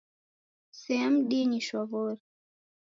[0.79, 2.23] Sea mdinyi shwaw'ori!